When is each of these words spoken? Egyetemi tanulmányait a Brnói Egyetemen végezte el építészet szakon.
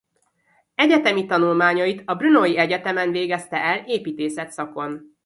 Egyetemi 0.75 1.25
tanulmányait 1.25 2.01
a 2.05 2.13
Brnói 2.15 2.57
Egyetemen 2.57 3.11
végezte 3.11 3.57
el 3.57 3.83
építészet 3.85 4.51
szakon. 4.51 5.15